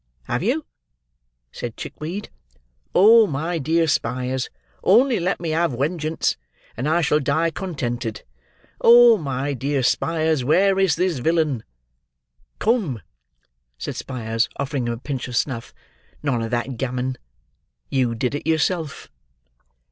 'Have 0.23 0.41
you?' 0.41 0.65
said 1.51 1.77
Chickweed. 1.77 2.31
'Oh, 2.95 3.27
my 3.27 3.59
dear 3.59 3.85
Spyers, 3.85 4.49
only 4.83 5.19
let 5.19 5.39
me 5.39 5.51
have 5.51 5.73
wengeance, 5.75 6.37
and 6.75 6.89
I 6.89 7.01
shall 7.01 7.19
die 7.19 7.51
contented! 7.51 8.23
Oh, 8.83 9.15
my 9.19 9.53
dear 9.53 9.83
Spyers, 9.83 10.43
where 10.43 10.79
is 10.79 10.95
the 10.95 11.07
villain!' 11.21 11.63
'Come!' 12.57 13.03
said 13.77 13.95
Spyers, 13.95 14.49
offering 14.57 14.87
him 14.87 14.93
a 14.93 14.97
pinch 14.97 15.27
of 15.27 15.37
snuff, 15.37 15.71
'none 16.23 16.41
of 16.41 16.49
that 16.49 16.77
gammon! 16.77 17.19
You 17.91 18.15
did 18.15 18.33
it 18.33 18.47
yourself. 18.49 19.07